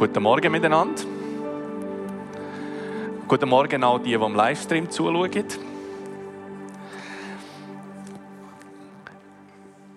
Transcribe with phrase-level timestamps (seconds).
[0.00, 1.02] Guten Morgen miteinander.
[3.28, 5.44] Guten Morgen auch die, die am Livestream zuschauen.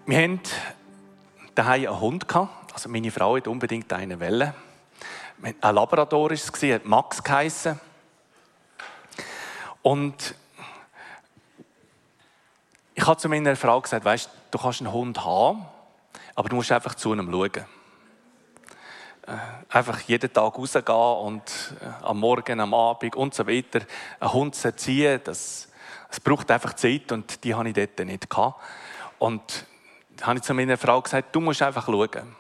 [0.06, 0.42] Wir hatten
[1.56, 2.26] daheim einen Hund.
[2.74, 4.54] Also meine Frau hat unbedingt einen Welle.
[5.42, 7.80] Ein Labrador war es, hat Max geheissen.
[9.84, 10.36] Und
[12.94, 15.66] ich habe zu meiner Frau gesagt, weißt, du kannst einen Hund haben,
[16.36, 17.83] aber du musst einfach zu ihm schauen.
[19.26, 19.38] Äh,
[19.70, 21.44] einfach jeden Tag rausgehen und
[21.80, 23.80] äh, am Morgen, am Abend und so weiter
[24.20, 25.70] einen Hund zu erziehen, das,
[26.10, 28.62] das braucht einfach Zeit und die habe ich dort nicht gehabt.
[29.20, 29.66] Und
[30.18, 32.36] da habe ich zu meiner Frau gesagt, du musst einfach schauen.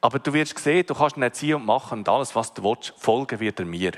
[0.00, 2.92] Aber du wirst sehen, du kannst ihn erziehen und machen und alles, was du willst,
[2.98, 3.92] folgen wird er mir.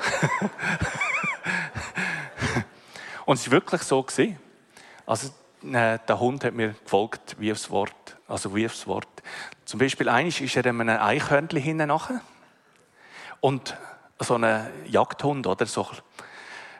[3.24, 4.04] und es war wirklich so.
[5.06, 5.28] Also,
[5.62, 8.16] äh, der Hund hat mir gefolgt wie aufs Wort.
[8.34, 9.22] Also wie aufs Wort.
[9.64, 12.20] Zum Beispiel eines ist er einem Eichhörnchen hinten nachher.
[13.38, 13.76] Und
[14.18, 15.66] so ein Jagdhund, oder?
[15.66, 15.86] So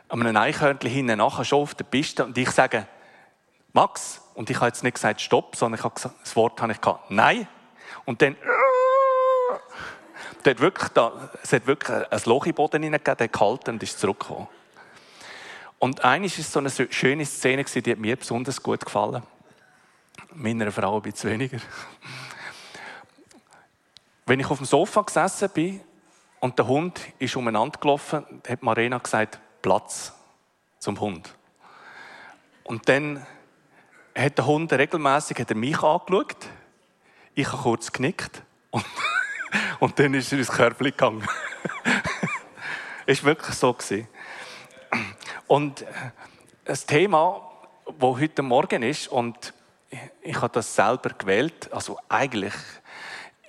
[0.09, 2.25] einem Eichhörnchen hinten nachher, schon auf der Piste.
[2.25, 2.87] Und ich sage,
[3.71, 6.73] Max, und ich habe jetzt nicht gesagt Stopp, sondern ich habe gesagt, das Wort habe
[6.73, 7.47] ich gehabt, Nein.
[8.03, 8.35] Und dann,
[10.43, 13.83] der hat wirklich da, es hat wirklich ein Loch im Boden hineingegeben, der gehalten und
[13.83, 14.49] ist zurückgekommen.
[15.79, 19.23] Und eines ist so eine schöne Szene, die hat mir besonders gut gefallen.
[20.37, 21.59] Meiner Frau ein bisschen weniger.
[24.25, 25.79] Wenn ich auf dem Sofa gesessen bin
[26.41, 30.11] und der Hund ist umeinander gelaufen, hat Marina gesagt, Platz
[30.79, 31.33] zum Hund.
[32.65, 33.25] Und dann
[34.13, 36.49] hat der Hund regelmäßig mich angeschaut.
[37.33, 38.41] Ich habe kurz genickt
[38.71, 38.85] und,
[39.79, 41.25] und dann ist er ins Körbchen gegangen.
[43.05, 43.73] ist wirklich so.
[45.47, 45.85] Und
[46.65, 47.49] das Thema,
[47.85, 49.53] wo heute Morgen ist und
[50.21, 52.53] ich habe das selber gewählt, also eigentlich,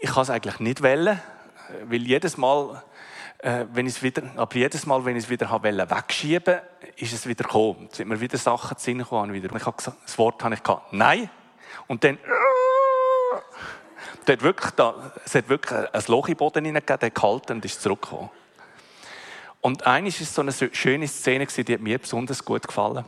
[0.01, 1.21] ich kann es eigentlich nicht wählen,
[1.85, 2.83] weil jedes Mal,
[3.39, 6.61] äh, wenn ich es wieder, aber jedes Mal, wenn ich es wieder habe wegschieben,
[6.97, 7.89] ist es wieder gekommen.
[7.91, 9.33] Es sind mir wieder Sachen zu Sinn gekommen.
[9.33, 9.55] Wieder.
[9.55, 11.29] Ich habe gesagt, das Wort habe ich gehabt, nein.
[11.87, 12.19] Und dann,
[14.25, 17.83] dort wirklich da, es hat wirklich ein Loch im Boden hineingegeben, der gehalten und ist
[17.83, 18.31] zurückgekommen.
[19.61, 23.05] Und eines ist so eine schöne Szene, die hat mir besonders gut gefallen.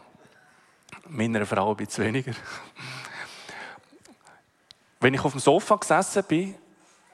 [1.06, 2.32] Meiner Frau ein bisschen weniger.
[5.00, 6.54] Wenn ich auf dem Sofa gesessen bin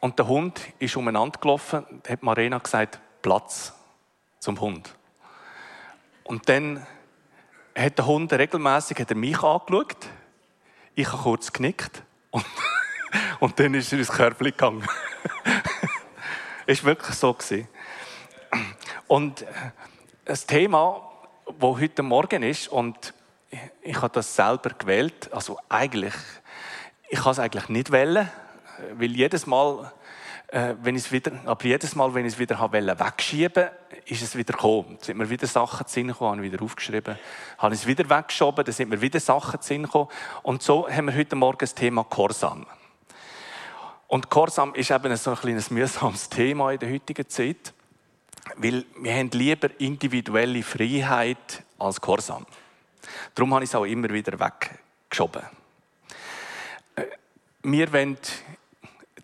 [0.00, 3.74] und der Hund ist umeinander gelaufen, hat Marina gesagt, Platz
[4.38, 4.94] zum Hund.
[6.24, 6.86] Und dann
[7.76, 10.08] hat der Hund regelmäßig mich angeschaut.
[10.94, 12.44] Ich habe kurz genickt und,
[13.40, 14.82] und dann ist er ins Körbchen gegangen.
[16.66, 17.36] War wirklich so.
[19.06, 19.44] Und
[20.24, 21.10] das Thema,
[21.46, 23.12] das heute Morgen ist, und
[23.82, 26.14] ich habe das selber gewählt, also eigentlich,
[27.14, 28.28] ich kann es eigentlich nicht wählen,
[28.94, 29.92] weil jedes Mal,
[30.48, 33.68] äh, wenn ich es wieder, aber jedes Mal, wenn ich es wieder habe wegschieben,
[34.06, 34.98] ist es wieder gekommen.
[35.00, 37.16] Sind mir wieder Sachen zu Sinn gekommen, habe ich wieder aufgeschrieben,
[37.58, 40.08] habe ich es wieder weggeschoben, dann sind mir wieder Sachen zu Sinn gekommen.
[40.42, 42.66] Und so haben wir heute Morgen das Thema Korsam.
[44.08, 47.72] Und Korsam ist eben so ein kleines mühsames Thema in der heutigen Zeit,
[48.56, 52.44] weil wir haben lieber individuelle Freiheit als Korsam.
[53.36, 55.44] Darum habe ich es auch immer wieder weggeschoben.
[57.66, 58.18] Wir wollen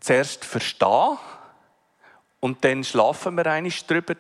[0.01, 1.19] zuerst verstehen
[2.41, 4.15] und dann schlafen wir einig drüber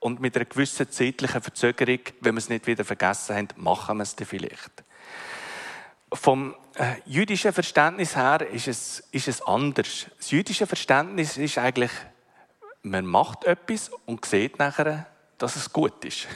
[0.00, 4.04] und mit einer gewissen zeitlichen Verzögerung, wenn wir es nicht wieder vergessen haben, machen wir
[4.04, 4.70] es dann vielleicht.
[6.14, 10.06] Vom äh, jüdischen Verständnis her ist es, ist es anders.
[10.16, 11.92] Das jüdische Verständnis ist eigentlich,
[12.80, 15.04] man macht etwas und sieht nachher,
[15.36, 16.26] dass es gut ist.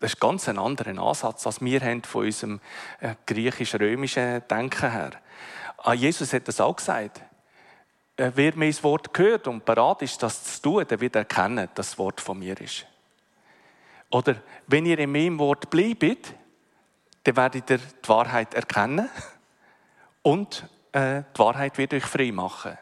[0.00, 2.60] Das ist ganz ein anderer Ansatz, als wir haben von unserem
[2.98, 5.12] äh, griechisch-römischen Denken her.
[5.78, 7.20] Ah, Jesus hat das auch gesagt.
[8.16, 11.90] Äh, wer mein Wort hört und bereit ist, das zu tun, der wird erkennen, dass
[11.90, 12.84] das Wort von mir ist.
[14.10, 16.34] Oder wenn ihr in meinem Wort bleibt,
[17.22, 19.08] dann werdet ihr die Wahrheit erkennen
[20.22, 22.76] und äh, die Wahrheit wird euch frei machen.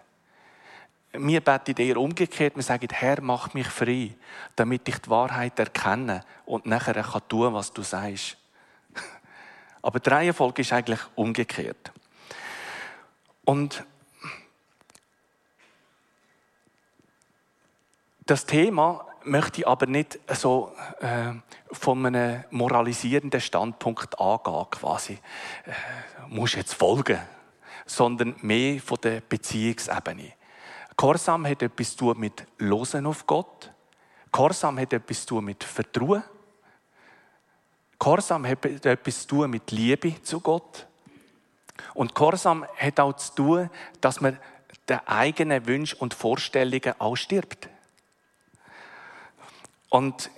[1.12, 4.14] Wir beten eher umgekehrt, wir sagen, Herr, mach mich frei,
[4.54, 8.37] damit ich die Wahrheit erkenne und nachher kann tun, was du sagst.
[9.82, 11.92] Aber die Reihenfolge ist eigentlich umgekehrt.
[13.46, 13.87] Und
[18.26, 21.32] Das Thema möchte ich aber nicht so äh,
[21.70, 25.12] von einem moralisierenden Standpunkt angehen, quasi.
[25.64, 25.70] Äh,
[26.26, 27.20] muss jetzt folgen,
[27.87, 30.32] sondern mehr von der Beziehungsebene.
[30.96, 33.70] Korsam hat etwas zu tun mit Losen auf Gott.
[34.32, 36.25] Korsam hat etwas zu tun mit Vertrauen.
[37.96, 40.88] Korsam hat etwas zu tun mit Liebe zu Gott.
[41.94, 43.70] Und Korsam hat auch zu tun,
[44.00, 44.38] dass man
[44.88, 47.69] der eigenen Wünsche und Vorstellungen ausstirbt.
[49.88, 50.31] Und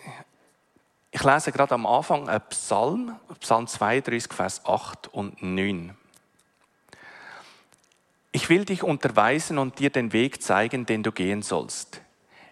[1.10, 5.96] ich lese gerade am Anfang einen Psalm, Psalm 32, Vers 8 und 9.
[8.30, 12.02] Ich will dich unterweisen und dir den Weg zeigen, den du gehen sollst.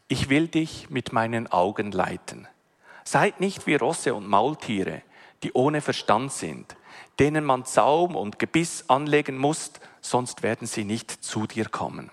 [0.09, 2.49] Ich will dich mit meinen Augen leiten.
[3.05, 5.03] Seid nicht wie Rosse und Maultiere,
[5.43, 6.77] die ohne Verstand sind,
[7.19, 12.11] denen man Zaum und Gebiss anlegen muss, sonst werden sie nicht zu dir kommen.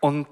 [0.00, 0.28] Und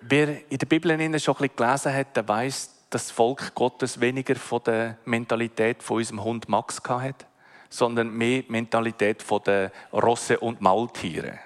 [0.00, 4.00] wer in der Bibel schon ein bisschen gelesen hat, der weiß, dass das Volk Gottes
[4.00, 7.26] weniger von der Mentalität von unserem Hund Max hat,
[7.68, 11.38] sondern mehr Mentalität von den Rosse und Maultiere,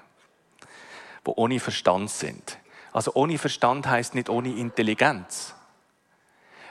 [1.27, 2.59] die ohne Verstand sind.
[2.93, 5.55] Also ohne Verstand heißt nicht ohne Intelligenz,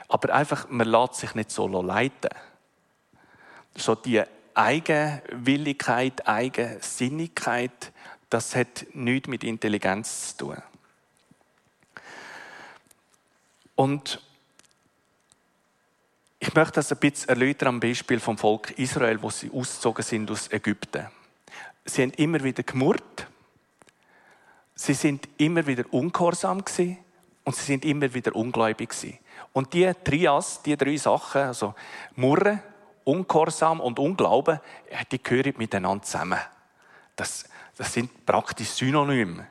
[0.08, 2.30] aber einfach man lässt sich nicht so leiten.
[3.76, 4.22] So die
[4.54, 7.92] Eigenwilligkeit, Eigensinnigkeit,
[8.28, 10.62] das hat nichts mit Intelligenz zu tun.
[13.74, 14.20] Und
[16.38, 20.30] ich möchte das ein bisschen erläutern am Beispiel vom Volk Israel, wo sie ausgezogen sind
[20.30, 21.06] aus Ägypten.
[21.84, 23.26] Sie haben immer wieder gemurrt,
[24.74, 26.98] sie sind immer wieder ungehorsam gewesen
[27.44, 29.18] und sie sind immer wieder ungläubig gewesen.
[29.52, 31.74] Und die Trias, die drei Sachen, also
[32.16, 32.62] Murren,
[33.04, 34.60] Ungehorsam und Unglauben,
[35.10, 36.38] die gehören miteinander zusammen.
[37.16, 37.44] Das,
[37.76, 39.46] das sind praktisch Synonyme.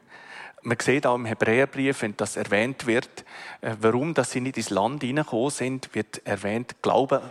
[0.62, 3.24] Man sieht auch im Hebräerbrief, wenn das erwähnt wird,
[3.62, 7.22] äh, warum dass sie nicht ins Land hineingekommen sind, wird erwähnt, Glauben,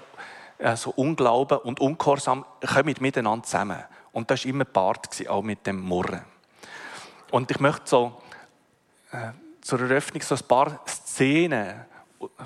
[0.58, 3.84] also Unglauben und Ungehorsam kommen miteinander zusammen.
[4.12, 6.22] Und das war immer Part, auch mit dem Murren.
[7.30, 8.22] Und ich möchte so
[9.12, 11.82] äh, zur Eröffnung so ein paar Szenen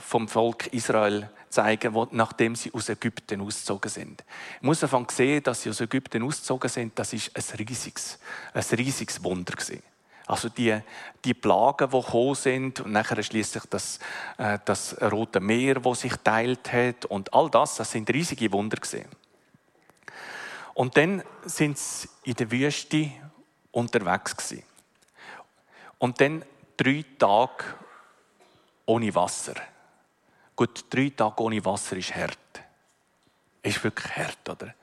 [0.01, 4.25] vom Volk Israel zeigen, nachdem sie aus Ägypten ausgezogen sind.
[4.57, 8.19] Ich muss davon sehen, dass sie aus Ägypten ausgezogen sind, das ist ein riesiges,
[8.55, 9.83] ein riesiges Wunder gewesen.
[10.27, 10.79] Also die,
[11.25, 13.99] die Plagen, die gekommen sind, und nachher schließlich das,
[14.39, 18.77] äh, das Rote Meer, das sich teilt hat, und all das, das sind riesige Wunder
[18.77, 19.05] gewesen.
[20.75, 23.11] Und dann sind sie in der Wüste
[23.73, 24.63] unterwegs gewesen.
[25.99, 26.45] Und dann
[26.77, 27.65] drei Tage
[28.87, 29.55] ohne Wasser.
[30.55, 32.39] Gut, drei Tage ohne Wasser ist hart.
[33.63, 34.75] Ist wirklich hart, oder?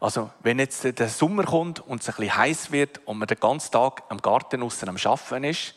[0.00, 3.40] Also, wenn jetzt der Sommer kommt und es ein bisschen heiß wird und man den
[3.40, 5.74] ganzen Tag am Garten außen am Arbeiten ist,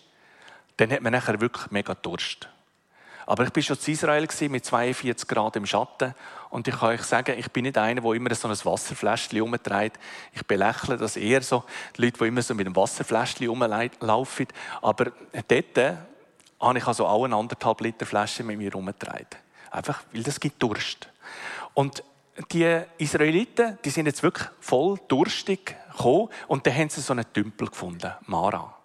[0.77, 2.47] dann hat man nachher wirklich mega Durst.
[3.25, 6.13] Aber ich war schon in Israel mit 42 Grad im Schatten
[6.49, 9.99] und ich kann euch sagen, ich bin nicht einer, der immer so ein Wasserfläschchen umtreibt.
[10.33, 11.63] Ich belächle das eher so,
[11.95, 14.47] die Leute, die immer so mit einem Wasserfläschchen rumlaufen.
[14.81, 15.11] Aber
[15.47, 15.97] dort
[16.62, 19.28] habe ich also auch eine anderthalb Liter Flasche mit mir herumgetragen.
[19.72, 21.10] Einfach, weil das gibt Durst.
[21.74, 22.04] Und
[22.52, 27.31] die Israeliten, die sind jetzt wirklich voll durstig gekommen und dann haben sie so einen
[27.31, 28.75] Tümpel gefunden, Mara.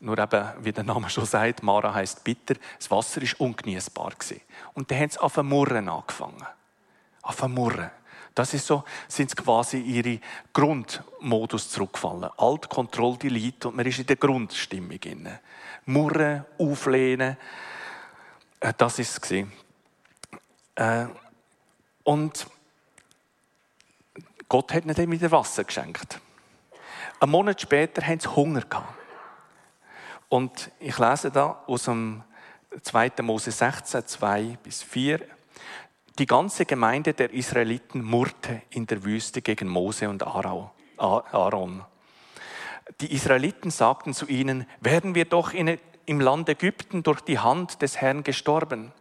[0.00, 2.56] Nur eben, wie der Name schon sagt, Mara heißt bitter.
[2.78, 4.12] Das Wasser ist ungenießbar
[4.74, 6.46] Und dann haben sie auf Murren angefangen.
[7.22, 7.90] Auf Murren.
[8.34, 10.20] Das ist so, sind sie quasi ihre
[10.52, 12.28] Grundmodus zurückgefallen.
[12.36, 15.40] Alt, Kontroll, Delete und man ist in der Grundstimmung inne.
[15.86, 17.36] Murren, auflehnen,
[18.60, 19.46] äh, das ist es
[20.76, 21.06] äh,
[22.04, 22.46] und
[24.48, 26.20] Gott hat ihnen dann wieder Wasser geschenkt.
[27.20, 28.62] Einen Monat später haben sie Hunger.
[30.28, 32.22] Und ich lese da aus dem
[32.82, 33.12] 2.
[33.22, 35.20] Mose 16, 2 bis 4.
[36.18, 41.84] Die ganze Gemeinde der Israeliten murrte in der Wüste gegen Mose und Aaron.
[43.00, 47.82] Die Israeliten sagten zu ihnen, werden wir doch in, im Land Ägypten durch die Hand
[47.82, 48.92] des Herrn gestorben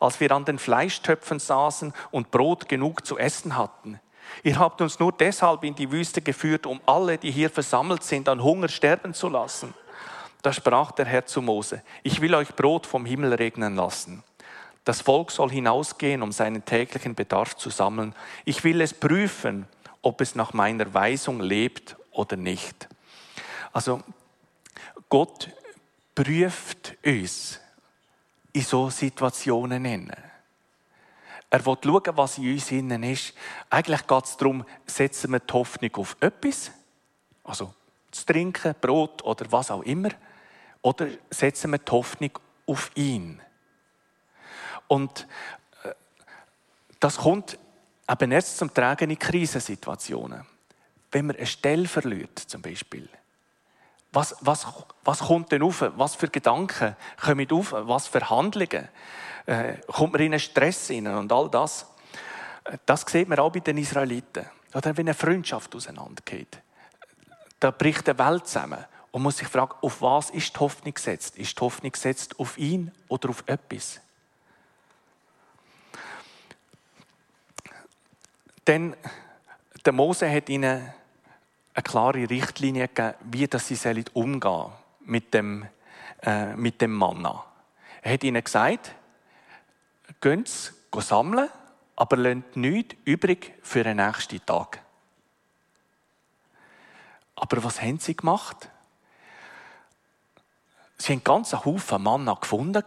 [0.00, 4.00] als wir an den Fleischtöpfen saßen und Brot genug zu essen hatten.
[4.42, 8.28] Ihr habt uns nur deshalb in die Wüste geführt, um alle, die hier versammelt sind,
[8.28, 9.74] an Hunger sterben zu lassen.
[10.42, 14.24] Da sprach der Herr zu Mose, ich will euch Brot vom Himmel regnen lassen.
[14.84, 18.14] Das Volk soll hinausgehen, um seinen täglichen Bedarf zu sammeln.
[18.44, 19.68] Ich will es prüfen,
[20.00, 22.88] ob es nach meiner Weisung lebt oder nicht.
[23.72, 24.02] Also
[25.08, 25.48] Gott
[26.14, 27.58] prüft uns
[28.52, 30.12] in so Situationen.
[31.50, 33.34] Er will schauen, was in uns innen ist.
[33.68, 36.70] Eigentlich geht es darum, setzen wir die Hoffnung auf etwas,
[37.44, 37.74] also
[38.10, 40.10] zu trinken, Brot oder was auch immer,
[40.80, 43.40] oder setzen wir die Hoffnung auf ihn.
[44.88, 45.26] Und
[45.84, 45.94] äh,
[47.00, 47.58] das kommt
[48.08, 50.46] eben erst zum Tragen in Krisensituationen.
[51.10, 53.08] Wenn man eine Stelle verliert, zum Beispiel,
[54.12, 54.66] was, was,
[55.04, 55.82] was kommt denn auf?
[55.96, 57.72] Was für Gedanken kommen auf?
[57.72, 58.88] Was für Handlungen?
[59.46, 61.86] Äh, kommt man in einen Stress rein und all das?
[62.86, 64.46] Das sieht man auch bei den Israeliten.
[64.74, 66.60] Oder wenn eine Freundschaft auseinandergeht.
[67.58, 71.36] da bricht die Welt zusammen und muss sich fragen, auf was ist die Hoffnung gesetzt?
[71.36, 74.00] Ist die Hoffnung gesetzt auf ihn oder auf etwas?
[78.66, 78.96] Denn
[79.84, 80.92] der Mose hat ihnen
[81.74, 85.66] eine klare Richtlinie gegeben, wie das sie umgehen mit dem,
[86.22, 87.44] äh, mit dem Manna.
[88.02, 88.94] Er hat ihnen gesagt,
[90.20, 91.48] gehen Sie sammeln,
[91.96, 94.82] aber lasst nichts übrig für den nächsten Tag.
[97.36, 98.68] Aber was haben sie gemacht?
[100.98, 102.84] Sie haben einen ganzen Haufen Manna gefunden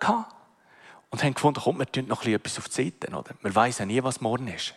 [1.09, 3.07] und haben gefunden, komm, wir tun noch etwas auf die Seite.
[3.13, 3.35] Oder?
[3.41, 4.73] Man weiß ja nie, was morgen ist.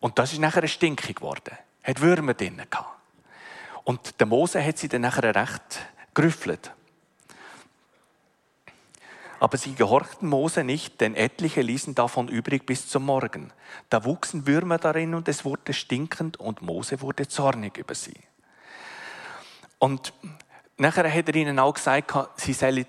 [0.00, 1.56] Und das ist nachher eine Stinkung geworden.
[1.88, 2.98] Hat Würmer drin gehabt.
[3.84, 5.80] Und der Mose hat sie dann nachher recht
[6.12, 6.74] gerüffelt.
[9.40, 13.54] Aber sie gehorchten Mose nicht, denn etliche ließen davon übrig bis zum Morgen.
[13.88, 18.20] Da wuchsen Würmer darin und es wurde stinkend und Mose wurde zornig über sie.
[19.78, 20.12] Und
[20.76, 22.84] nachher hat er ihnen auch gesagt, sie sollen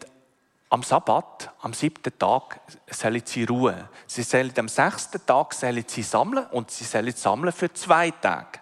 [0.70, 3.88] am Sabbat, am siebten Tag, sollen sie ruhen.
[4.08, 8.60] Sie sollen am sechsten Tag sollen sie sammeln und sie sollen sammeln für zwei Tage.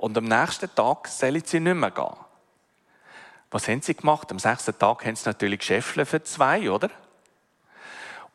[0.00, 2.16] Und am nächsten Tag sollen sie nicht mehr gehen.
[3.50, 4.30] Was haben sie gemacht?
[4.30, 6.88] Am sechsten Tag haben sie natürlich Geschäfte für zwei, oder?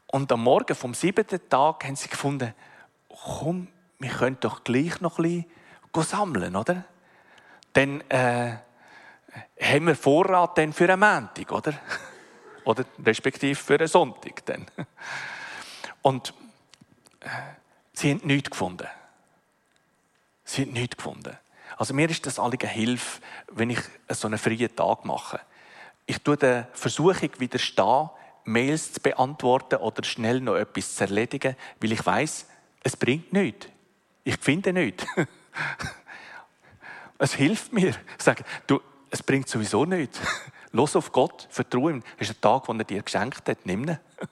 [0.05, 2.53] Und am Morgen vom siebten Tag haben sie gefunden,
[3.10, 3.67] komm,
[3.98, 5.45] wir können doch gleich noch ein
[5.91, 6.86] bisschen sammeln, oder?
[7.74, 8.57] Dann äh,
[9.60, 11.74] haben wir Vorrat dann für einen Montag, oder?
[12.65, 14.45] oder respektive für einen Sonntag.
[14.45, 14.67] Dann.
[16.03, 16.31] Und
[17.22, 17.27] äh,
[17.93, 18.88] sie haben nichts gefunden.
[20.43, 21.36] Sie haben nichts gefunden.
[21.77, 23.79] Also mir ist das eine Hilfe, wenn ich
[24.10, 25.39] so einen freien Tag mache.
[26.05, 28.10] Ich tue der Versuchung widerstehen,
[28.46, 32.48] Mails zu beantworten oder schnell noch etwas zu erledigen, weil ich weiß,
[32.84, 33.67] es bringt nichts.
[34.24, 35.05] Ich finde nichts.
[37.17, 37.89] es hilft mir.
[37.89, 38.79] Ich sage, du,
[39.10, 40.20] es bringt sowieso nichts.
[40.72, 42.03] Los auf Gott, vertraue ihm.
[42.17, 43.65] Das ist ein Tag, den er dir geschenkt hat.
[43.65, 44.00] Nimm ihn.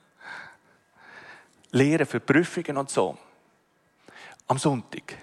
[1.72, 3.18] Lehren für Prüfungen und so.
[4.48, 5.18] Am Sonntag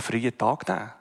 [0.00, 0.92] einen freien Tag nehmen.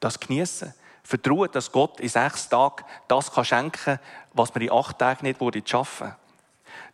[0.00, 0.74] Das genießen.
[1.02, 4.00] Vertrauen, dass Gott in sechs Tagen das kann schenken kann,
[4.32, 6.14] was man in acht Tagen nicht wurde schaffen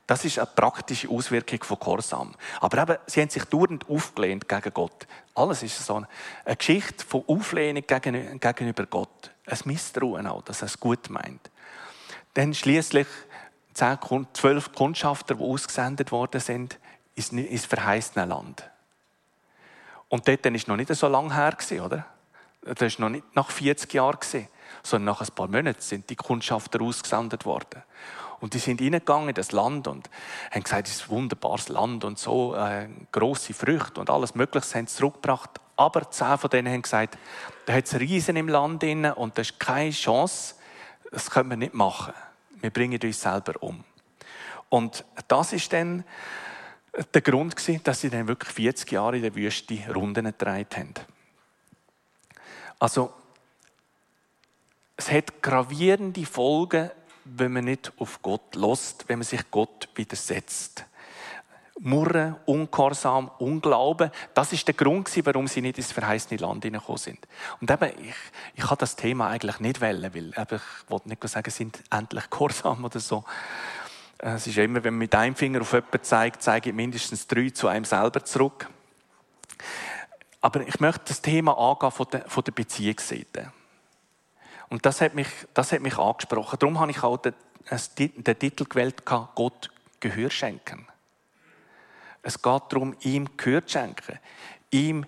[0.07, 2.35] Das ist eine praktische Auswirkung von Korsam.
[2.61, 5.07] Aber eben, sie haben sich dauernd aufgelehnt gegen Gott.
[5.35, 5.97] Alles ist so
[6.45, 9.31] eine Geschichte von Auflehnung gegenüber Gott.
[9.47, 11.51] Ein Misstrauen auch, dass er es gut meint.
[12.35, 13.07] Dann schließlich
[13.75, 16.79] zwölf Kundschafter, die ausgesendet worden sind,
[17.15, 18.71] ins verheißene Land.
[20.09, 22.07] Und dort war es noch nicht so lange her, oder?
[22.63, 24.19] Das war noch nicht nach 40 Jahren,
[24.83, 27.83] sondern nach ein paar Monaten sind die Kundschafter ausgesendet worden.
[28.41, 30.11] Und die sind reingegangen in das Land und
[30.51, 34.75] haben gesagt, es ist ein wunderbares Land und so, äh, grosse Früchte und alles Mögliche
[34.75, 35.51] haben sie zurückgebracht.
[35.77, 37.19] Aber zehn von denen haben gesagt,
[37.65, 40.57] da hat es Riesen im Land drin und das ist keine Chance,
[41.11, 42.15] das können wir nicht machen.
[42.61, 43.85] Wir bringen uns selber um.
[44.69, 46.05] Und das ist dann
[47.15, 50.95] der Grund dass sie dann wirklich 40 Jahre in der Wüste Runden gedreht haben.
[52.79, 53.13] Also,
[54.97, 56.91] es hat gravierende Folgen,
[57.25, 60.85] wenn man nicht auf Gott lost, wenn man sich Gott widersetzt.
[61.79, 67.19] Murren, Ungehorsam, Unglauben, das ist der Grund, warum sie nicht ins verheißene Land hineingekommen sind.
[67.61, 68.15] Und eben, ich,
[68.55, 71.83] ich habe das Thema eigentlich nicht wählen, weil eben, ich wollte nicht sagen, sie sind
[71.91, 73.25] endlich gehorsam oder so.
[74.19, 77.51] Es ist immer, wenn man mit einem Finger auf jemanden zeigt, zeige ich mindestens drei
[77.51, 78.69] zu einem selber zurück.
[80.41, 83.53] Aber ich möchte das Thema angehen von der, von der Beziehungsseite.
[84.69, 86.59] Und das hat, mich, das hat mich angesprochen.
[86.59, 87.35] Darum habe ich auch den,
[87.99, 89.71] den Titel gewählt, Gott
[90.01, 90.87] Gehör schenken.
[92.23, 94.19] Es geht darum, ihm Gehör zu schenken,
[94.71, 95.07] ihm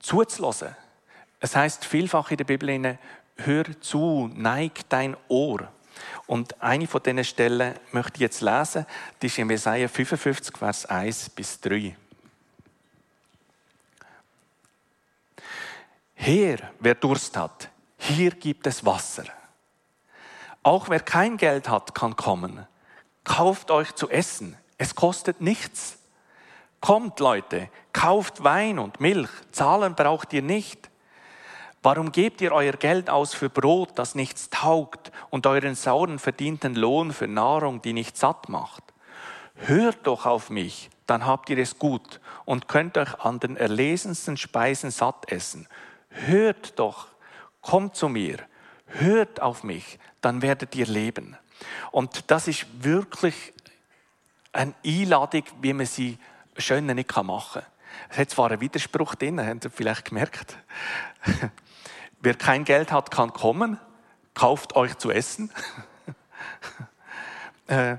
[0.00, 0.74] zuzulassen.
[1.40, 2.98] Es heißt vielfach in der Bibel,
[3.36, 5.72] hör zu, neig dein Ohr.
[6.26, 8.86] Und eine von diesen Stellen möchte ich jetzt lesen.
[9.20, 11.96] Die ist in Jesaja 55, Vers 1 bis 3.
[16.14, 19.24] Her, wer Durst hat, hier gibt es Wasser.
[20.62, 22.66] Auch wer kein Geld hat, kann kommen.
[23.22, 24.56] Kauft euch zu essen.
[24.78, 25.98] Es kostet nichts.
[26.80, 29.30] Kommt, Leute, kauft Wein und Milch.
[29.52, 30.90] Zahlen braucht ihr nicht.
[31.82, 36.74] Warum gebt ihr euer Geld aus für Brot, das nichts taugt, und euren sauren verdienten
[36.74, 38.82] Lohn für Nahrung, die nicht satt macht?
[39.54, 44.36] Hört doch auf mich, dann habt ihr es gut und könnt euch an den erlesensten
[44.36, 45.68] Speisen satt essen.
[46.10, 47.08] Hört doch,
[47.60, 48.38] kommt zu mir,
[48.86, 51.36] hört auf mich, dann werdet ihr leben.
[51.90, 53.54] Und das ist wirklich
[54.52, 56.18] eine Einladung, wie man sie
[56.58, 57.75] schöner nicht machen kann.
[58.08, 60.56] Es hat zwar einen Widerspruch drin, habt ihr vielleicht gemerkt.
[62.20, 63.78] Wer kein Geld hat, kann kommen,
[64.34, 65.50] kauft euch zu essen.
[67.68, 67.96] Äh,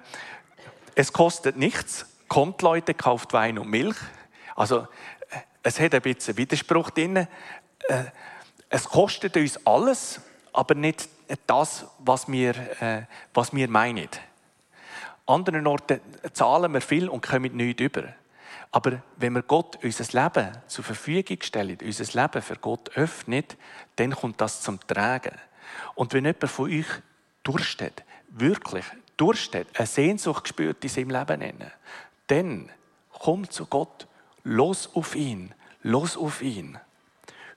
[0.96, 3.98] es kostet nichts, kommt Leute, kauft Wein und Milch.
[4.56, 4.88] Also
[5.62, 7.18] es hat ein bisschen Widerspruch drin.
[7.18, 7.28] Äh,
[8.70, 10.22] es kostet uns alles,
[10.54, 11.10] aber nicht
[11.46, 14.08] das, was wir, äh, was wir meinen.
[15.26, 16.00] Anderen Orten
[16.32, 18.04] zahlen wir viel und kommen nichts über.
[18.72, 23.58] Aber wenn wir Gott unser Leben zur Verfügung stellen, unser Leben für Gott öffnet,
[23.96, 25.36] dann kommt das zum Tragen.
[25.96, 26.88] Und wenn jemand von euch
[27.44, 31.72] durstet, wirklich durstet, eine Sehnsucht spürt in seinem Leben,
[32.28, 32.70] dann
[33.12, 34.08] kommt zu Gott,
[34.44, 36.78] los auf ihn, los auf ihn.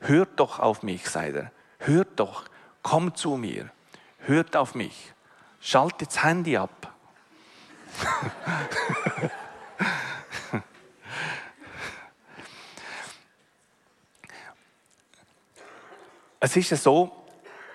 [0.00, 1.52] Hört doch auf mich, sagt er.
[1.78, 2.44] Hört doch,
[2.82, 3.70] kommt zu mir,
[4.18, 5.12] hört auf mich.
[5.60, 6.94] Schaltet das Handy ab.
[16.40, 17.12] es ist so,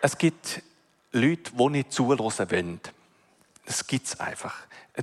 [0.02, 0.62] es gibt
[1.12, 2.82] Leute, die nicht zulassen wollen.
[3.66, 4.56] Das gibt es einfach.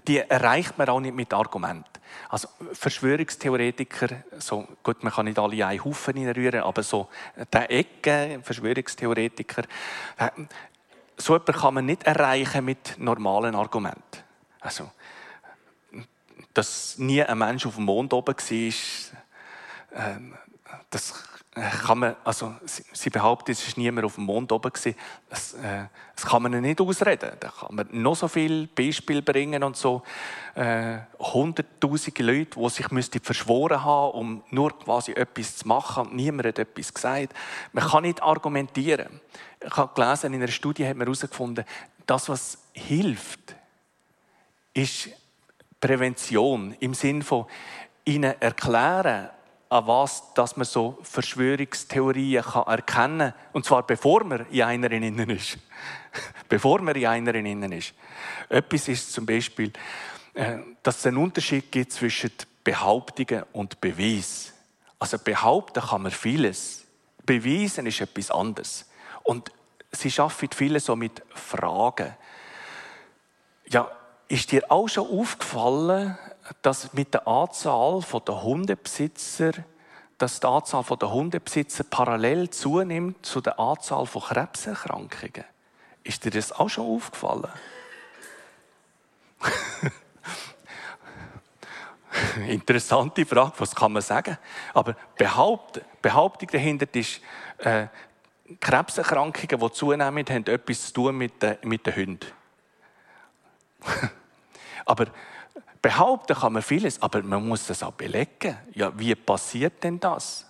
[0.07, 1.87] Die erreicht man auch nicht mit Argumenten.
[2.29, 7.09] Also Verschwörungstheoretiker, so, gut, man kann nicht alle in einen Haufen reinrühren, aber so
[7.53, 9.63] der Ecke, Verschwörungstheoretiker,
[10.19, 10.31] äh,
[11.17, 14.19] so etwas kann man nicht erreichen mit normalen Argumenten.
[14.61, 14.91] Also,
[16.55, 20.19] dass nie ein Mensch auf dem Mond oben war, äh,
[20.91, 24.73] das kann man, also sie behauptet, es ist niemand auf dem Mond oben.
[25.29, 25.85] Das, äh,
[26.17, 27.33] das kann man nicht ausreden.
[27.41, 30.03] Da kann man noch so viele Beispiele bringen und so.
[30.55, 36.17] Äh, hunderttausende Leute, die sich müsste verschworen haben, um nur quasi etwas zu machen und
[36.17, 37.35] niemand hat etwas gesagt.
[37.73, 39.21] Man kann nicht argumentieren.
[39.61, 41.67] Ich habe gelesen, in einer Studie hat man herausgefunden,
[42.07, 43.55] das, was hilft,
[44.73, 45.11] ist
[45.81, 47.45] Prävention im Sinne von
[48.07, 49.29] ihnen erklären,
[49.73, 53.35] an was dass man so Verschwörungstheorien kann erkennen kann.
[53.53, 55.59] Und zwar bevor man in einer innen ist.
[56.49, 57.95] bevor man in einer innen ist.
[58.51, 59.73] Etwas ist zum Beispiel,
[60.35, 62.33] äh, dass es einen Unterschied gibt zwischen
[62.63, 64.53] Behauptungen und Beweis.
[64.99, 66.85] Also behaupten kann man vieles.
[67.25, 68.89] Beweisen ist etwas anderes.
[69.23, 69.51] Und
[69.91, 72.15] sie schaffen viele so mit Fragen.
[73.69, 73.91] Ja,
[74.29, 76.19] ist dir auch schon aufgefallen,
[76.63, 79.53] dass mit der Anzahl der Hundebesitzer,
[80.19, 85.45] dass die Anzahl der Hundebesitzer parallel zunimmt zu der Anzahl von Krebserkrankungen.
[86.05, 87.49] Ist dir das auch schon aufgefallen?
[92.49, 94.37] Interessante Frage, was kann man sagen?
[94.75, 97.21] Aber Behaupt, Behauptung dahinter ist,
[97.59, 97.87] äh,
[98.61, 102.27] Krebserkrankungen, die zunehmen, haben etwas zu tun mit den, mit den Hunden.
[104.85, 105.07] Aber
[105.83, 108.57] Behaupten kann man vieles, aber man muss das auch belegen.
[108.73, 110.47] Ja, wie passiert denn das?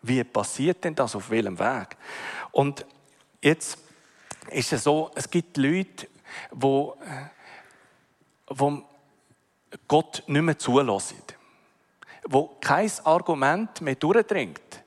[0.00, 1.14] Wie passiert denn das?
[1.14, 1.96] Auf welchem Weg?
[2.50, 2.86] Und
[3.42, 3.78] jetzt
[4.50, 6.08] ist es so, es gibt Leute,
[6.50, 6.96] wo,
[8.46, 8.82] wo
[9.86, 11.22] Gott nicht mehr zulassen.
[12.24, 14.82] Wo kein Argument mehr durchdringt.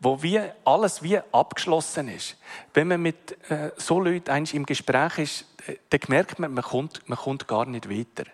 [0.00, 2.36] Wo wie alles wie abgeschlossen ist.
[2.72, 6.64] Wenn man mit äh, so Leuten eigentlich im Gespräch ist, äh, dann merkt man, man
[6.64, 8.30] kommt, man kommt gar nicht weiter.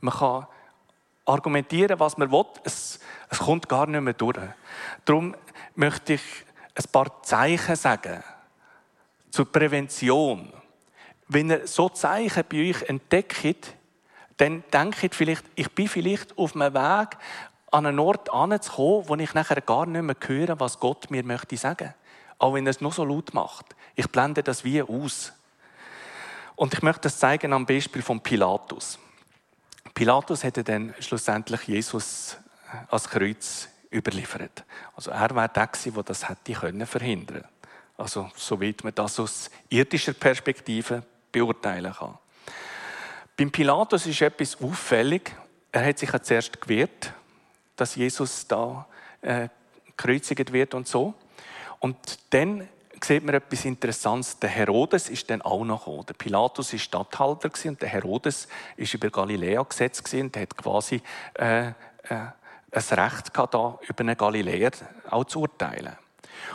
[0.00, 0.46] Man kann
[1.24, 2.44] argumentieren, was man will.
[2.64, 4.38] Es, es kommt gar nicht mehr durch.
[5.04, 5.34] Darum
[5.74, 6.22] möchte ich
[6.74, 8.22] ein paar Zeichen sagen
[9.30, 10.52] zur Prävention.
[11.28, 13.74] Wenn ihr so Zeichen bei euch entdeckt,
[14.38, 17.18] dann denkt vielleicht, ich bin vielleicht auf einem Weg,
[17.70, 21.56] an einen Ort anzukommen, wo ich nachher gar nicht mehr höre, was Gott mir möchte
[21.56, 21.92] sagen.
[22.38, 23.66] Auch wenn er es nur so laut macht.
[23.94, 25.32] Ich blende das wie aus.
[26.56, 28.98] Und ich möchte das zeigen am Beispiel von Pilatus.
[29.98, 32.36] Pilatus hätte dann schlussendlich Jesus
[32.72, 34.62] äh, als Kreuz überliefert.
[34.94, 37.42] Also er wäre der der das hätte können verhindern.
[37.96, 42.16] Also so wie man das aus irdischer Perspektive beurteilen kann.
[43.36, 45.34] Beim Pilatus ist etwas auffällig.
[45.72, 47.12] Er hat sich ja zuerst gewehrt,
[47.74, 48.86] dass Jesus da
[49.20, 49.48] äh,
[49.84, 51.12] gekreuzigt wird und so.
[51.80, 52.68] Und dann
[53.04, 54.38] sieht man etwas Interessantes.
[54.38, 56.06] Der Herodes ist dann auch noch gekommen.
[56.06, 61.00] Der Pilatus war Statthalter und der Herodes ist über Galiläa gesetzt und hat quasi
[61.34, 61.72] äh, äh,
[62.10, 62.32] ein
[62.72, 64.72] Recht gehabt, da über einen Galiläer
[65.10, 65.96] auch zu urteilen.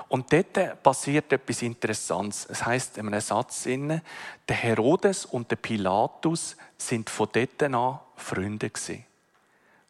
[0.07, 2.45] Und dort passiert etwas Interessantes.
[2.49, 8.69] Es heißt in einem Satz der Herodes und der Pilatus sind von dort an Freunde
[8.69, 9.05] gewesen.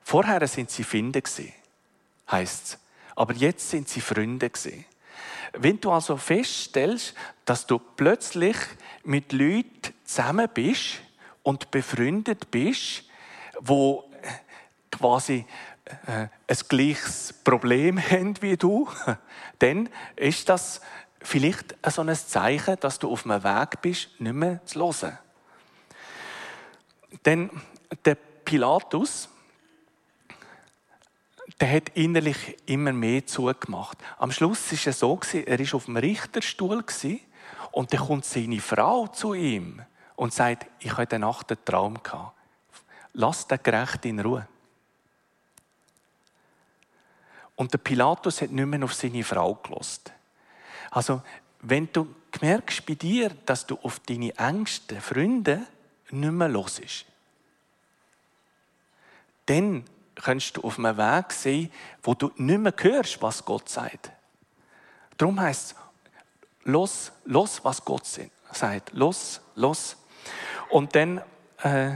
[0.01, 1.53] Vorher sind sie Finde gewesen,
[2.29, 2.79] heißt
[3.15, 4.85] Aber jetzt sind sie Freunde gewesen.
[5.53, 7.13] Wenn du also feststellst,
[7.45, 8.57] dass du plötzlich
[9.03, 11.01] mit Leuten zusammen bist
[11.43, 13.03] und befreundet bist,
[13.59, 14.09] wo
[14.91, 15.45] quasi
[15.85, 18.87] äh, ein gleiches Problem haben wie du,
[19.59, 20.81] dann ist das
[21.21, 25.17] vielleicht so ein Zeichen, dass du auf einem Weg bist, nicht mehr zu hören.
[27.25, 27.49] Denn
[28.05, 29.29] der Pilatus,
[31.59, 33.97] der hat innerlich immer mehr zugemacht.
[34.17, 36.83] Am Schluss war es so, er war auf dem Richterstuhl
[37.71, 39.81] und dann kommt seine Frau zu ihm
[40.15, 42.37] und sagt, ich habe heute Nacht einen Traum gehabt.
[43.13, 44.47] Lass den Gerecht in Ruhe.
[47.55, 50.11] Und der Pilatus hat nicht mehr auf seine Frau gelost.
[50.89, 51.21] Also,
[51.61, 55.65] wenn du merkst bei dir, dass du auf deine engsten Freunde
[56.09, 57.05] nicht mehr los ist,
[59.45, 61.71] dann kannst du auf einem Weg sein,
[62.01, 64.11] wo du nicht mehr hörst, was Gott sagt.
[65.17, 65.75] Darum heißt es,
[66.63, 68.05] los, los, was Gott
[68.51, 68.93] sagt.
[68.93, 69.97] Los, los.
[70.69, 71.19] Und dann,
[71.61, 71.95] äh,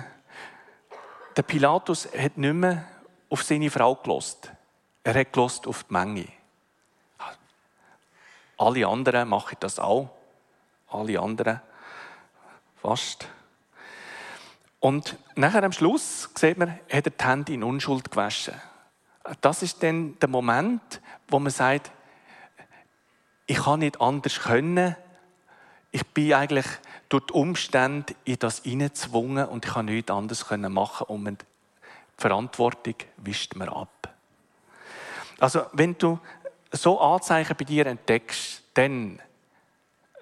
[1.36, 2.86] der Pilatus hat nicht mehr
[3.30, 4.51] auf seine Frau gelost.
[5.03, 6.27] Er hat gelost auf die Menge.
[8.58, 10.10] Alle anderen machen das auch.
[10.89, 11.62] Alle anderen.
[12.82, 13.27] Fast.
[14.79, 18.53] Und nachher am Schluss sieht man, hat er die Hände in Unschuld gewaschen.
[19.41, 21.91] Das ist dann der Moment, wo man sagt,
[23.47, 24.95] ich kann nicht anders können.
[25.91, 26.67] Ich bin eigentlich
[27.09, 31.45] durch die Umstände in das hineingezwungen und ich kann nichts anderes machen und die
[32.17, 34.13] Verantwortung wischt mir ab.
[35.39, 36.19] Also, wenn du
[36.71, 39.19] so Anzeichen bei dir entdeckst, dann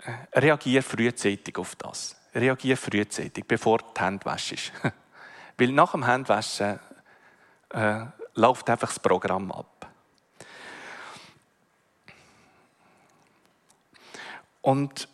[0.03, 2.15] äh, reagier frühzeitig auf das.
[2.36, 4.71] Reagier frühzeitig, bevor die Hände wäschst.
[5.58, 6.80] Weil nach dem Handwaschen
[7.69, 9.88] äh, läuft einfach das Programm ab.
[14.62, 15.08] Und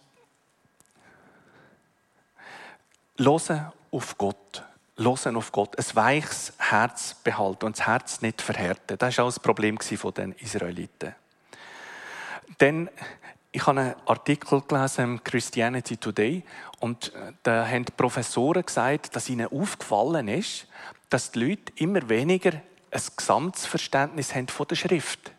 [3.17, 4.63] hören auf Gott.
[4.97, 5.77] Hören auf Gott.
[5.77, 8.97] Ein weiches Herz behalten und das Herz nicht verhärten.
[8.97, 9.77] Das war auch das Problem
[10.15, 11.15] den Israeliten.
[12.59, 12.89] Denn
[13.51, 16.43] ich habe einen Artikel gelesen im Christianity Today
[16.79, 20.67] und äh, da haben die Professoren gesagt, dass ihnen aufgefallen ist,
[21.09, 25.31] dass die Leute immer weniger ein Gesamtverständnis haben von der Schrift,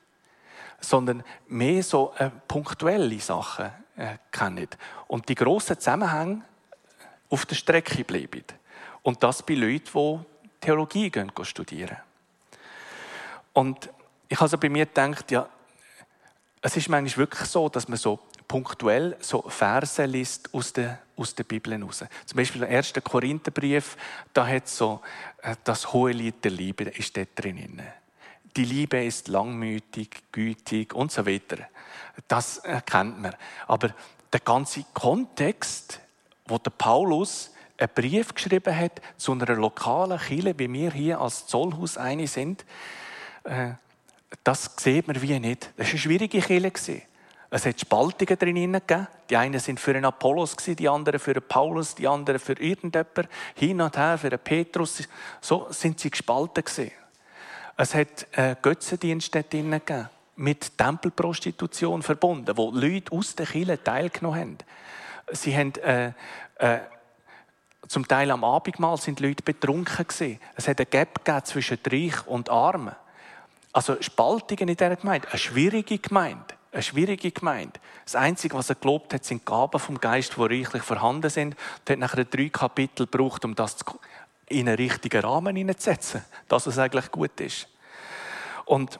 [0.81, 4.69] sondern mehr so äh, punktuelle Sachen äh, kennen
[5.09, 6.43] und die grossen Zusammenhänge
[7.31, 8.45] auf der Strecke bleiben.
[9.03, 9.85] Und das bei Leuten,
[10.45, 11.97] die Theologie gehen, studieren.
[13.55, 13.91] Und
[14.29, 15.49] ich habe also bei mir gedacht, ja,
[16.63, 21.35] es ist manchmal wirklich so, dass man so punktuell so Verse liest aus der, aus
[21.35, 22.05] der Bibel heraus.
[22.25, 22.93] Zum Beispiel im 1.
[23.03, 23.97] Korintherbrief,
[24.33, 25.01] da hat so
[25.43, 27.83] äh, das hohe Lied der Liebe ist dort drin.
[28.57, 31.69] Die Liebe ist langmütig, gütig und so weiter.
[32.29, 33.35] Das kennt man.
[33.67, 33.95] Aber
[34.33, 36.01] der ganze Kontext,
[36.47, 41.47] wo der Paulus einen Brief geschrieben hat zu einer lokalen Kirche, wie wir hier als
[41.47, 42.65] Zollhaus eine sind,
[43.45, 43.73] äh,
[44.45, 45.71] das sieht man wie nicht.
[45.77, 47.03] Das war eine schwierige Kirche.
[47.51, 49.07] Es hat Spaltungen drin gegeben.
[49.29, 53.29] Die einen sind für einen Apollos, die anderen für einen Paulus, die anderen für irgendjemanden.
[53.55, 55.07] Hin und her für einen Petrus.
[55.41, 56.65] So sind sie gespalten.
[57.77, 64.41] Es hat äh, Götzendienste drin gegeben, mit Tempelprostitution verbunden, wo Leute aus der Kirche teilgenommen
[64.41, 64.59] haben.
[65.33, 66.13] Sie haben äh,
[66.57, 66.81] äh,
[67.89, 70.41] zum Teil am Abendmahl sind Leute betrunken gewesen.
[70.55, 72.95] Es hat ein Gap zwischen Reich und Armen.
[73.73, 75.29] Also Spaltungen in dieser Gemeinde.
[75.29, 76.55] Eine schwierige Gemeinde.
[76.73, 77.81] Eine schwierige Gemeinde.
[78.05, 81.57] Das Einzige, was er gelobt hat, sind Gaben vom Geist, die reichlich vorhanden sind.
[81.87, 83.77] Er hat nachher drei Kapitel gebraucht, um das
[84.47, 86.25] in einen richtigen Rahmen hineinzusetzen.
[86.49, 87.69] Das, was eigentlich gut ist.
[88.65, 88.99] Und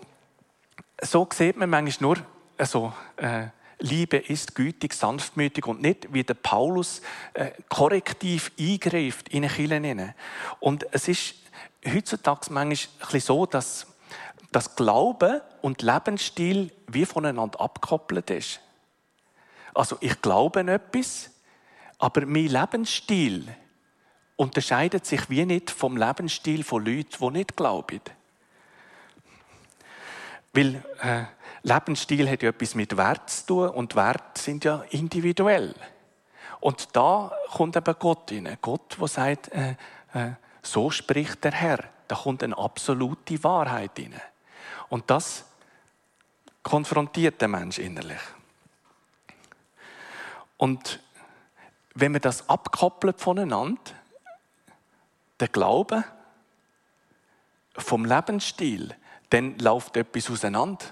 [1.01, 2.19] so sieht man manchmal nur,
[2.59, 7.03] also, äh, Liebe ist gütig, sanftmütig und nicht, wie der Paulus
[7.35, 10.15] äh, korrektiv eingreift in eine Kirche.
[10.61, 11.35] Und es ist
[11.85, 13.87] heutzutage manchmal ein bisschen so, dass
[14.53, 18.61] dass Glaube und Lebensstil wie voneinander abgekoppelt ist.
[19.75, 21.31] Also ich glaube an etwas,
[21.99, 23.49] aber mein Lebensstil
[24.37, 28.01] unterscheidet sich wie nicht vom Lebensstil von Leuten, die nicht glauben.
[30.53, 31.25] Weil äh,
[31.63, 35.75] Lebensstil hat ja etwas mit Wert zu tun und Werte sind ja individuell.
[36.61, 38.59] Und da kommt eben Gott rein.
[38.61, 39.77] Gott, der sagt, äh,
[40.13, 41.79] äh, so spricht der Herr.
[42.07, 44.21] Da kommt eine absolute Wahrheit rein.
[44.93, 45.47] Und das
[46.63, 48.21] konfrontiert den Mensch innerlich.
[50.59, 51.01] Und
[51.95, 53.81] wenn wir das abkoppelt voneinander,
[55.41, 56.05] der Glaube
[57.75, 58.95] vom Lebensstil,
[59.31, 60.85] dann läuft etwas auseinander.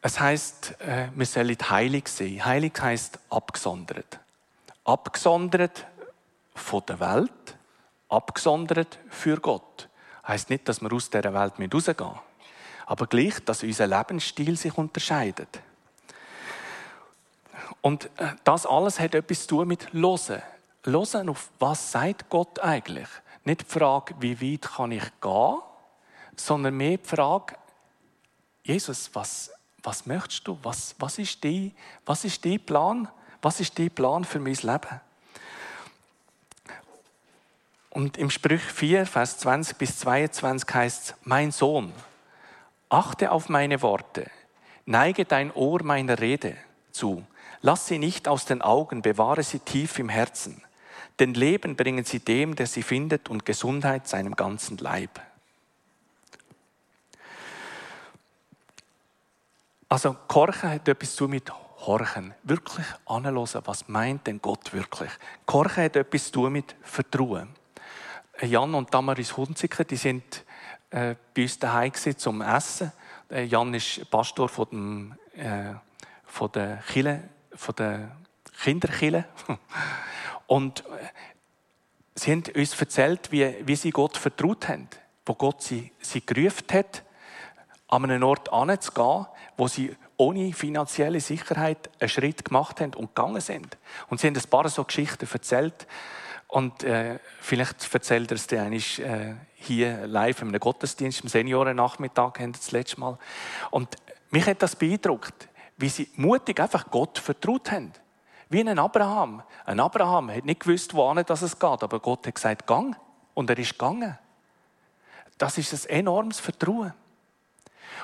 [0.00, 2.42] Es heißt, äh, wir sollen heilig sein.
[2.42, 4.18] Heilig heißt abgesondert.
[4.84, 5.86] Abgesondert
[6.54, 7.58] von der Welt,
[8.08, 9.90] abgesondert für Gott.
[10.26, 12.31] Heißt nicht, dass wir aus dieser Welt rausgehen.
[12.92, 15.48] Aber gleich, dass unser Lebensstil sich unterscheidet.
[17.80, 20.42] Und äh, das alles hat etwas zu tun mit Losen.
[20.84, 23.08] Losen auf was sagt Gott eigentlich?
[23.44, 25.58] Nicht die Frage, wie weit kann ich gehen,
[26.36, 27.56] sondern mehr die Frage,
[28.62, 29.50] Jesus, was,
[29.82, 30.58] was möchtest du?
[30.62, 31.74] Was, was, ist dein,
[32.04, 33.08] was ist dein Plan?
[33.40, 35.00] Was ist dein Plan für mein Leben?
[37.88, 41.90] Und im Sprüch 4, Vers 20 bis 22 heißt es, mein Sohn,
[42.92, 44.30] achte auf meine Worte,
[44.84, 46.56] neige dein Ohr meiner Rede
[46.90, 47.24] zu,
[47.62, 50.62] lass sie nicht aus den Augen, bewahre sie tief im Herzen,
[51.18, 55.20] denn Leben bringen sie dem, der sie findet, und Gesundheit seinem ganzen Leib.
[59.88, 61.50] Also Korchen hat etwas zu mit
[61.86, 62.34] Horchen.
[62.44, 65.10] Wirklich anhören, was meint denn Gott wirklich?
[65.46, 67.48] Korchen hat etwas zu mit Vertrauen.
[68.40, 70.44] Jan und Damaris Hunziker, die sind
[70.92, 72.92] äh, bei uns daheim zum Essen.
[73.30, 75.74] Äh, Jan ist Pastor von, dem, äh,
[76.24, 78.16] von der Kille, von der
[78.62, 79.24] Kinderkille.
[80.46, 80.82] Und äh,
[82.14, 84.88] sie haben uns erzählt, wie, wie sie Gott vertraut haben,
[85.24, 87.02] wo Gott sie, sie gerufen hat,
[87.88, 89.26] an einen Ort anzugehen,
[89.56, 93.76] wo sie ohne finanzielle Sicherheit einen Schritt gemacht haben und gegangen sind.
[94.08, 95.86] Und sie haben ein paar so Geschichten erzählt.
[96.52, 101.30] Und äh, vielleicht erzählt er es dir eigentlich äh, hier live in einem Gottesdienst, im
[101.30, 103.16] Seniorennachmittag, haben das letzte Mal.
[103.70, 103.96] Und
[104.30, 107.90] mich hat das beeindruckt, wie sie mutig einfach Gott vertraut haben.
[108.50, 109.42] Wie ein Abraham.
[109.64, 112.98] Ein Abraham hat nicht gewusst, wohin das es geht, aber Gott hat gesagt, gang.
[113.32, 114.18] Und er ist gegangen.
[115.38, 116.92] Das ist ein enormes Vertrauen.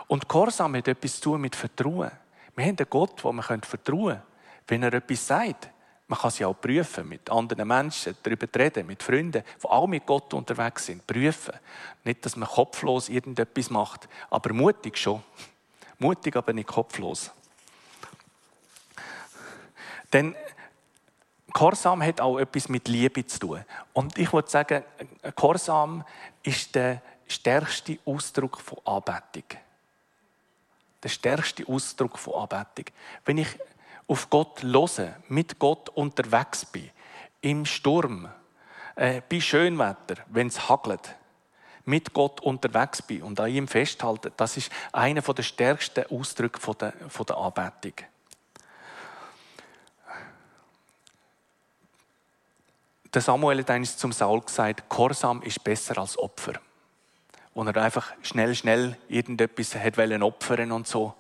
[0.07, 2.13] Und Gehorsam hat etwas zu tun mit Vertrauen.
[2.57, 4.23] Wir haben einen Gott, wo wir vertrauen können.
[4.67, 5.69] Wenn er etwas sagt,
[6.09, 10.07] man kann ja auch prüfen, mit anderen Menschen, darüber reden, mit Freunden, die auch mit
[10.07, 11.07] Gott unterwegs sind.
[11.07, 11.55] Prüfen.
[12.03, 15.23] Nicht, dass man kopflos irgendetwas macht, aber mutig schon.
[15.99, 17.31] Mutig, aber nicht kopflos.
[20.13, 20.35] Denn
[21.53, 23.65] Gehorsam hat auch etwas mit Liebe zu tun.
[23.93, 24.85] Und ich würde sagen,
[25.37, 26.05] Gehorsam
[26.43, 29.45] ist der stärkste Ausdruck von Anbetung
[31.03, 32.87] der stärkste Ausdruck von Anbetung.
[33.25, 33.49] Wenn ich
[34.09, 36.91] auf Gott lose, mit Gott unterwegs bin,
[37.41, 38.29] im Sturm,
[38.97, 41.15] äh, bei Schönwetter, wenn es hagelt,
[41.85, 46.93] mit Gott unterwegs bin und an ihm festhalten, das ist einer der stärksten Ausdrücke der,
[46.93, 48.07] der Anbetung.
[53.15, 56.61] Der Samuel hat eines zum Saul gesagt, Korsam ist besser als Opfer
[57.59, 61.13] wo er einfach schnell, schnell irgendetwas hat opfern und so.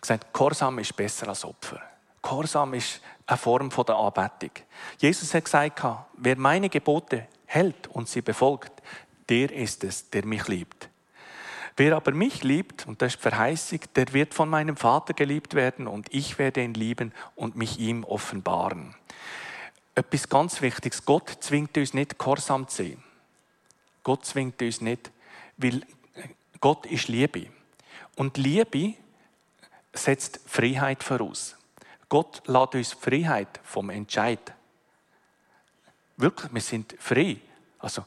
[0.00, 1.80] Gesagt, Gehorsam ist besser als Opfer.
[2.22, 4.50] Gehorsam ist eine Form der Anbetung.
[4.98, 5.82] Jesus hat gesagt,
[6.16, 8.82] wer meine Gebote hält und sie befolgt,
[9.28, 10.88] der ist es, der mich liebt.
[11.76, 15.86] Wer aber mich liebt, und das ist Verheißung, der wird von meinem Vater geliebt werden
[15.86, 18.94] und ich werde ihn lieben und mich ihm offenbaren.
[19.94, 23.02] Etwas ganz Wichtiges, Gott zwingt uns nicht, Gehorsam zu sein.
[24.02, 25.10] Gott zwingt uns nicht,
[25.56, 25.82] weil
[26.60, 27.46] Gott ist Liebe.
[28.16, 28.94] Und Liebe
[29.92, 31.56] setzt Freiheit voraus.
[32.08, 34.52] Gott lässt uns Freiheit vom Entscheid.
[36.16, 37.38] Wirklich, wir sind frei.
[37.78, 38.04] Also,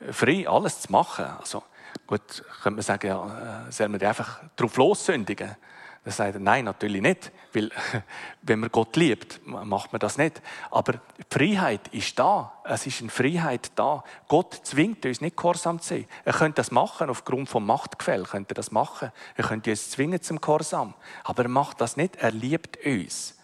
[0.00, 1.24] äh, frei, alles zu machen.
[1.24, 1.62] Also,
[2.06, 5.56] gut, könnte man sagen, ja, äh, sollen wir einfach drauf lossündigen?
[6.04, 7.30] Dann sagt er, nein, natürlich nicht.
[7.52, 7.70] Weil,
[8.42, 10.42] wenn man Gott liebt, macht man das nicht.
[10.70, 12.52] Aber die Freiheit ist da.
[12.64, 14.02] Es ist eine Freiheit da.
[14.26, 16.08] Gott zwingt uns nicht gehorsam zu sein.
[16.24, 19.12] Er könnte das machen, aufgrund vom Machtgefäll könnte er das machen.
[19.36, 20.94] Er könnte uns zwingen zum Gehorsam.
[21.22, 22.16] Aber er macht das nicht.
[22.16, 23.38] Er liebt uns.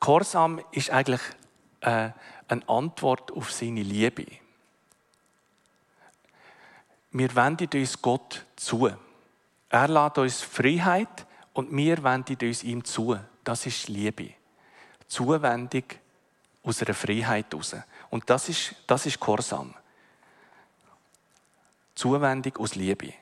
[0.00, 1.20] Gehorsam ist eigentlich
[1.82, 2.10] äh,
[2.48, 4.26] eine Antwort auf seine Liebe.
[7.12, 8.90] Wir wenden uns Gott zu.
[9.68, 13.18] Er lädt uns Freiheit, und wir wenden uns ihm zu.
[13.42, 14.34] Das ist Liebe.
[15.08, 15.84] Zuwendung
[16.62, 17.74] aus einer Freiheit heraus.
[18.10, 19.72] Und das ist, das ist Gehorsam.
[21.94, 23.14] Zuwendung aus Liebe.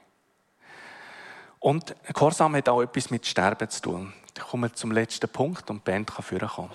[1.60, 4.12] Und Gehorsam hat auch etwas mit Sterben zu tun.
[4.36, 6.72] Ich komme zum letzten Punkt und die Band kann vorkommen.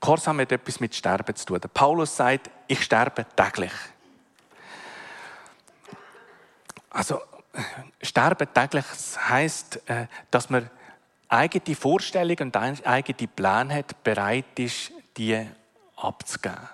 [0.00, 1.60] Gehorsam hat etwas mit Sterben zu tun.
[1.60, 3.72] Der Paulus sagt, ich sterbe täglich.
[6.90, 7.20] Also,
[8.02, 8.84] Sterben täglich
[9.28, 10.70] heisst, äh, dass man
[11.28, 15.46] eigene Vorstellungen und eigene Pläne hat, bereit ist, die
[15.96, 16.68] abzugeben.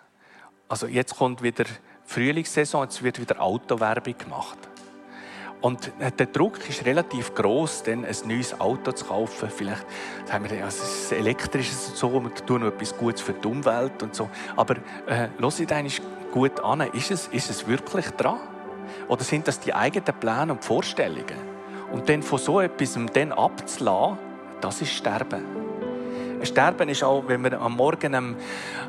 [0.69, 1.65] Also jetzt kommt wieder
[2.05, 4.59] Frühlingssaison, jetzt wird wieder Autowerbung gemacht.
[5.61, 9.49] Und der Druck ist relativ groß, dann ein neues Auto zu kaufen.
[9.49, 9.87] Vielleicht
[10.27, 14.03] sagen wir, es ist elektrisch und so, wir tun noch etwas Gutes für die Umwelt
[14.03, 14.29] und so.
[14.57, 18.41] Aber äh, hört eigentlich gut an, ist es, ist es wirklich dran?
[19.09, 21.55] Oder sind das die eigenen Pläne und Vorstellungen?
[21.93, 24.19] Und dann von so etwas dann abzulassen,
[24.61, 25.45] das ist Sterben.
[26.43, 28.37] Sterben ist auch, wenn man am Morgen am,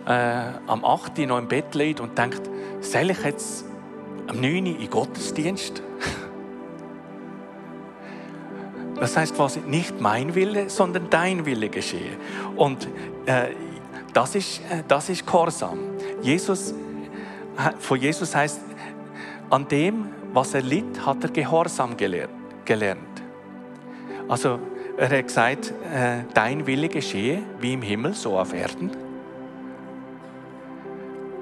[0.05, 0.11] äh,
[0.67, 1.19] am 8.
[1.19, 2.41] Uhr noch im Bett liegt und denkt,
[2.81, 3.65] soll ich jetzt
[4.27, 4.67] am 9.
[4.67, 5.81] Uhr in Gottesdienst?
[8.97, 12.17] Das heißt quasi nicht mein Wille, sondern dein Wille geschehe.
[12.55, 12.87] Und
[13.25, 13.47] äh,
[14.13, 15.79] das, ist, äh, das ist Gehorsam.
[16.21, 16.73] Jesus,
[17.79, 18.61] von Jesus heißt,
[19.49, 22.99] an dem, was er litt, hat er Gehorsam gelernt.
[24.27, 24.59] Also
[24.97, 28.91] er hat gesagt, äh, dein Wille geschehe, wie im Himmel, so auf Erden.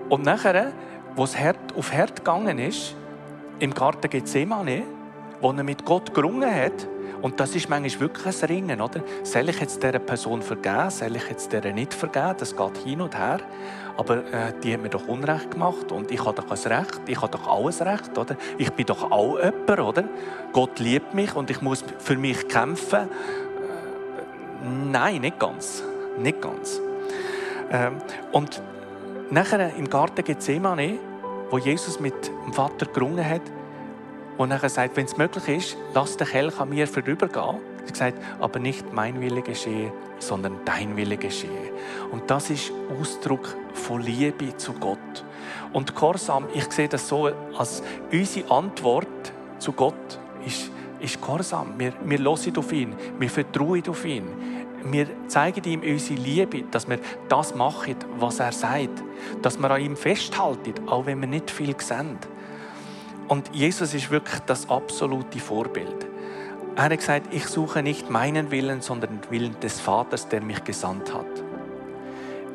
[0.10, 0.74] Und nachher,
[1.16, 1.36] wo es
[1.76, 2.96] auf Herd gegangen ist,
[3.60, 4.84] im Garten Gethsemane,
[5.44, 6.88] wo er mit Gott gerungen hat,
[7.22, 9.02] und das ist manchmal wirklich ein Ringen, oder?
[9.24, 10.90] Soll ich jetzt dieser Person vergeben?
[10.90, 12.36] Soll ich jetzt dieser nicht vergeben?
[12.38, 13.40] Das geht hin und her.
[13.96, 17.02] Aber äh, die hat mir doch Unrecht gemacht und ich habe doch ein Recht.
[17.08, 18.36] Ich habe doch alles Recht, oder?
[18.58, 20.04] Ich bin doch auch jemand, oder?
[20.52, 23.04] Gott liebt mich und ich muss für mich kämpfen.
[23.04, 25.82] Äh, nein, nicht ganz.
[26.18, 26.82] Nicht ganz.
[27.72, 28.00] Ähm,
[28.34, 28.62] und
[29.30, 31.00] nachher im Garten Gethsemane,
[31.50, 33.44] wo Jesus mit dem Vater gerungen hat,
[34.38, 37.60] und er sagt, wenn es möglich ist, lass den Kelch an mir vorübergehen.
[37.86, 41.72] Er gesagt, aber nicht mein Wille geschehe, sondern dein Wille geschehe.
[42.12, 45.24] Und das ist Ausdruck von Liebe zu Gott.
[45.74, 51.74] Und Gehorsam, ich sehe das so, als unsere Antwort zu Gott ist, ist Gehorsam.
[51.78, 54.28] Wir, wir hören auf ihn, wir vertrauen auf ihn.
[54.86, 59.02] Wir zeigen ihm unsere Liebe, dass wir das machen, was er sagt.
[59.41, 62.17] Dass wir an ihm festhalten, auch wenn wir nicht viel sehen.
[63.28, 66.08] Und Jesus ist wirklich das absolute Vorbild.
[66.76, 70.64] Er hat gesagt, ich suche nicht meinen Willen, sondern den Willen des Vaters, der mich
[70.64, 71.26] gesandt hat.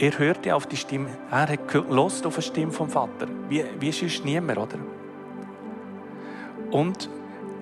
[0.00, 3.26] Er hörte auf die Stimme, er hat gelost auf die Stimme vom Vater.
[3.48, 4.78] Wie, wie sonst niemand, oder?
[6.70, 7.09] Und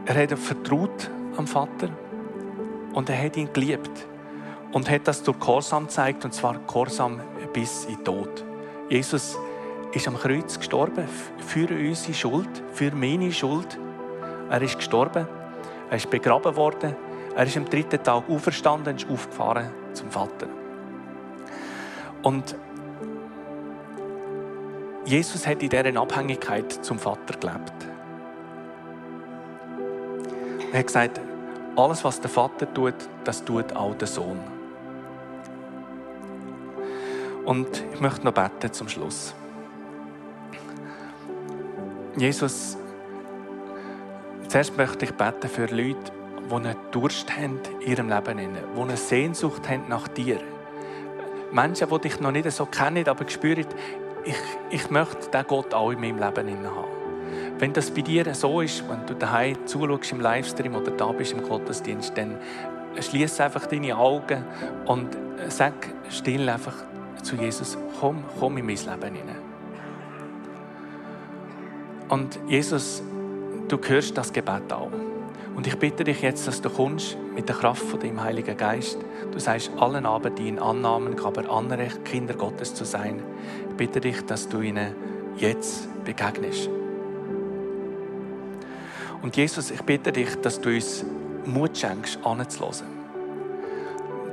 [0.06, 1.88] er hat vertraut am Vater
[2.92, 4.06] und er hat ihn geliebt
[4.72, 7.20] und hat das durch Gehorsam gezeigt und zwar Gehorsam
[7.52, 8.44] bis in den Tod.
[8.88, 9.38] Jesus
[9.96, 13.78] ist am Kreuz gestorben für unsere Schuld, für meine Schuld.
[14.50, 15.26] Er ist gestorben,
[15.88, 16.94] er ist begraben worden,
[17.34, 20.48] er ist am dritten Tag auferstanden und ist aufgefahren zum Vater.
[22.22, 22.54] Und
[25.06, 27.72] Jesus hat in dieser Abhängigkeit zum Vater gelebt.
[30.72, 31.20] Er hat gesagt,
[31.74, 34.40] alles, was der Vater tut, das tut auch der Sohn.
[37.46, 39.34] Und ich möchte noch beten zum Schluss.
[42.16, 42.78] Jesus,
[44.48, 46.12] zuerst möchte ich beten für Leute,
[46.50, 50.40] die einen Durst haben in ihrem Leben, die eine Sehnsucht haben nach dir.
[51.52, 53.66] Menschen, die dich noch nicht so kennen, aber spüren,
[54.24, 54.34] ich,
[54.70, 56.96] ich möchte diesen Gott auch in meinem Leben haben.
[57.58, 61.32] Wenn das bei dir so ist, wenn du daheim zuschaust im Livestream oder da bist
[61.32, 62.38] im Gottesdienst, dann
[62.98, 64.42] schließ einfach deine Augen
[64.86, 65.16] und
[65.48, 65.74] sag
[66.08, 66.76] still einfach
[67.22, 69.45] zu Jesus, komm, komm in mein Leben hinein.
[72.08, 73.02] Und Jesus,
[73.68, 74.90] du hörst das Gebet auch.
[75.56, 78.98] Und ich bitte dich jetzt, dass du kommst mit der Kraft von dem Heiligen Geist.
[79.32, 83.22] Du sagst allen Abend in Annahmen, aber Anrecht, Kinder Gottes zu sein.
[83.70, 84.94] Ich bitte dich, dass du ihnen
[85.38, 86.68] jetzt begegnest.
[89.22, 91.04] Und Jesus, ich bitte dich, dass du uns
[91.46, 92.86] Mut schenkst, anzuhören.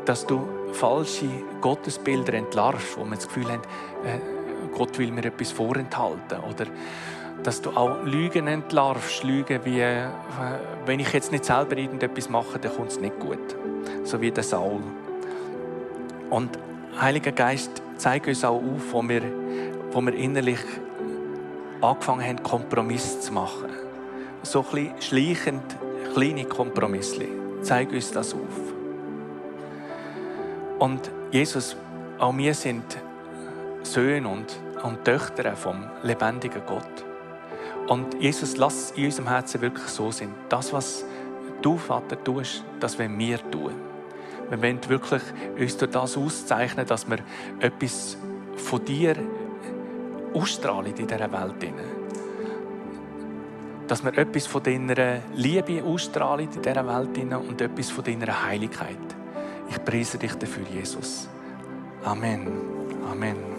[0.06, 1.30] Dass du falsche
[1.62, 3.62] Gottesbilder entlarvst, wo wir das Gefühl haben,
[4.04, 4.20] äh,
[4.76, 6.40] Gott will mir etwas vorenthalten.
[6.50, 6.66] Oder
[7.42, 9.24] dass du auch Lügen entlarvst.
[9.24, 10.08] Lügen wie, äh,
[10.86, 13.56] wenn ich jetzt nicht selber irgendetwas mache, dann kommt es nicht gut.
[14.04, 14.82] So wie der Saul.
[16.30, 16.58] Und
[17.00, 19.24] Heiliger Geist, zeig uns auch auf, wo wir,
[19.92, 20.60] wo wir innerlich
[21.82, 23.70] angefangen haben, Kompromisse zu machen.
[24.44, 25.64] So ein bisschen schleichend,
[26.14, 27.26] kleine Kompromisse.
[27.62, 28.74] Zeig uns das auf.
[30.80, 31.76] Und Jesus,
[32.20, 32.84] auch wir sind
[33.84, 37.13] Söhne und, und Töchter vom lebendigen Gott.
[37.88, 40.34] Und Jesus, lass in unserem Herzen wirklich so sein.
[40.50, 41.06] Das, was
[41.62, 43.74] du, Vater, tust, das wollen wir tun.
[44.50, 45.22] Wir wollen wirklich
[45.60, 47.18] uns durch das auszeichnen, dass wir
[47.60, 48.18] etwas
[48.56, 49.16] von dir
[50.34, 51.74] ausstrahlen in dieser Welt.
[53.88, 58.98] Dass wir etwas von deiner Liebe ausstrahlen in dieser Welt und etwas von deiner Heiligkeit.
[59.70, 61.28] Ich preise dich dafür, Jesus.
[62.04, 62.48] Amen.
[63.10, 63.53] Amen.